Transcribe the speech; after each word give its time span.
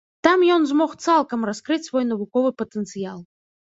Там 0.27 0.39
ён 0.55 0.65
змог 0.71 0.95
цалкам 1.05 1.47
раскрыць 1.51 1.81
свой 1.91 2.11
навуковы 2.11 2.57
патэнцыял. 2.61 3.19